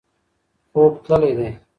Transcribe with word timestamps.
خوب 0.71 0.93
تللی 1.05 1.33
دی. 1.37 1.49